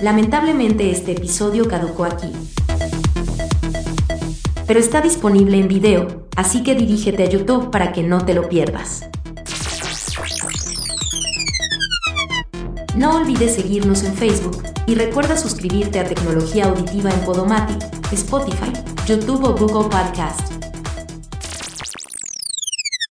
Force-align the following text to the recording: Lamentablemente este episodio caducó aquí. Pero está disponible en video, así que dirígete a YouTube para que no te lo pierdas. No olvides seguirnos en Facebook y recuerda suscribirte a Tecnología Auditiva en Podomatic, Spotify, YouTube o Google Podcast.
Lamentablemente 0.00 0.90
este 0.90 1.12
episodio 1.12 1.68
caducó 1.68 2.04
aquí. 2.04 2.30
Pero 4.66 4.80
está 4.80 5.00
disponible 5.00 5.58
en 5.58 5.68
video, 5.68 6.26
así 6.36 6.62
que 6.62 6.74
dirígete 6.74 7.22
a 7.24 7.28
YouTube 7.30 7.70
para 7.70 7.92
que 7.92 8.02
no 8.02 8.24
te 8.24 8.34
lo 8.34 8.48
pierdas. 8.48 9.08
No 12.94 13.16
olvides 13.16 13.54
seguirnos 13.54 14.02
en 14.02 14.14
Facebook 14.14 14.62
y 14.86 14.94
recuerda 14.94 15.36
suscribirte 15.36 16.00
a 16.00 16.04
Tecnología 16.04 16.66
Auditiva 16.66 17.10
en 17.10 17.20
Podomatic, 17.20 17.82
Spotify, 18.12 18.72
YouTube 19.06 19.44
o 19.44 19.54
Google 19.54 19.88
Podcast. 19.88 20.55